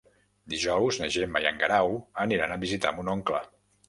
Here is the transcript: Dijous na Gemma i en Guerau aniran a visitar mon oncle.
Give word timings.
Dijous 0.51 0.95
na 1.01 1.09
Gemma 1.15 1.41
i 1.43 1.45
en 1.49 1.59
Guerau 1.63 1.93
aniran 2.23 2.55
a 2.57 2.57
visitar 2.65 2.95
mon 2.97 3.13
oncle. 3.15 3.43